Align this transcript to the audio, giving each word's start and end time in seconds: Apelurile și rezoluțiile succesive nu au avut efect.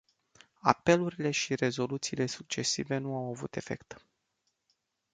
Apelurile 0.61 1.31
și 1.31 1.55
rezoluțiile 1.55 2.25
succesive 2.25 2.97
nu 2.97 3.15
au 3.15 3.29
avut 3.31 3.55
efect. 3.55 4.05